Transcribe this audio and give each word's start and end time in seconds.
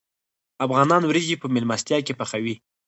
افغانان 0.65 1.01
وریجې 1.05 1.35
په 1.39 1.47
میلمستیا 1.53 1.97
کې 2.05 2.13
پخوي. 2.19 2.55